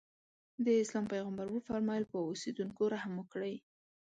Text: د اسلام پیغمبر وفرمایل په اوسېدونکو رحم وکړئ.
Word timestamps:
د 0.65 0.67
اسلام 0.83 1.05
پیغمبر 1.13 1.45
وفرمایل 1.51 2.05
په 2.11 2.17
اوسېدونکو 2.27 2.81
رحم 2.93 3.13
وکړئ. 3.17 3.55